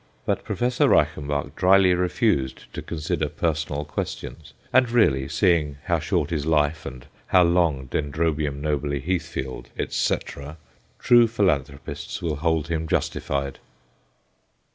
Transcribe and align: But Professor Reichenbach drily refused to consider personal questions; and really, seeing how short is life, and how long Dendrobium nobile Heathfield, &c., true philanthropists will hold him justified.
But 0.25 0.43
Professor 0.43 0.87
Reichenbach 0.89 1.55
drily 1.55 1.93
refused 1.93 2.73
to 2.73 2.81
consider 2.81 3.29
personal 3.29 3.85
questions; 3.85 4.53
and 4.73 4.89
really, 4.89 5.27
seeing 5.27 5.77
how 5.83 5.99
short 5.99 6.31
is 6.31 6.43
life, 6.47 6.87
and 6.87 7.05
how 7.27 7.43
long 7.43 7.85
Dendrobium 7.85 8.59
nobile 8.61 8.99
Heathfield, 8.99 9.69
&c., 9.89 10.17
true 10.97 11.27
philanthropists 11.27 12.19
will 12.19 12.37
hold 12.37 12.67
him 12.67 12.87
justified. 12.87 13.59